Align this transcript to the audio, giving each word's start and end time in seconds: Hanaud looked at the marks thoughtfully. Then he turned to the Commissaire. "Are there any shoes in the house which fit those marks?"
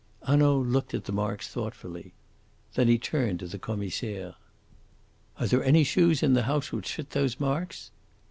Hanaud 0.23 0.63
looked 0.63 0.95
at 0.95 1.03
the 1.05 1.11
marks 1.11 1.47
thoughtfully. 1.47 2.11
Then 2.73 2.87
he 2.87 2.97
turned 2.97 3.39
to 3.41 3.45
the 3.47 3.59
Commissaire. 3.59 4.33
"Are 5.37 5.45
there 5.45 5.63
any 5.63 5.83
shoes 5.83 6.23
in 6.23 6.33
the 6.33 6.41
house 6.49 6.71
which 6.71 6.95
fit 6.95 7.11
those 7.11 7.39
marks?" 7.39 7.91